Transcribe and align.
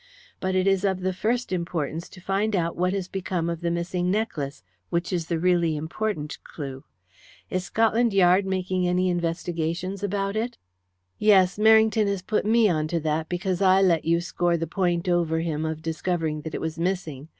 But 0.39 0.55
it 0.55 0.65
is 0.65 0.83
of 0.83 1.01
the 1.01 1.13
first 1.13 1.51
importance 1.51 2.09
to 2.09 2.19
find 2.19 2.55
out 2.55 2.75
what 2.75 2.91
has 2.91 3.07
become 3.07 3.51
of 3.51 3.61
the 3.61 3.69
missing 3.69 4.09
necklace, 4.09 4.63
which 4.89 5.13
is 5.13 5.27
the 5.27 5.37
really 5.37 5.75
important 5.75 6.39
clue. 6.43 6.83
Is 7.51 7.65
Scotland 7.65 8.11
Yard 8.11 8.43
making 8.43 8.87
any 8.87 9.09
investigations 9.11 10.01
about 10.01 10.35
it?" 10.35 10.57
"Yes. 11.19 11.59
Merrington 11.59 12.07
has 12.07 12.23
put 12.23 12.47
me 12.47 12.67
on 12.67 12.87
to 12.87 12.99
that 12.99 13.29
because 13.29 13.61
I 13.61 13.83
let 13.83 14.03
you 14.03 14.21
score 14.21 14.57
the 14.57 14.65
point 14.65 15.07
over 15.07 15.41
him 15.41 15.65
of 15.65 15.83
discovering 15.83 16.41
that 16.41 16.55
it 16.55 16.61
was 16.61 16.79
missing. 16.79 17.29